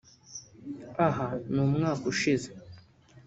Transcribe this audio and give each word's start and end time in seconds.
Aha 1.07 1.27
ni 1.53 1.59
umwaka 1.65 2.03
ushize 2.13 2.49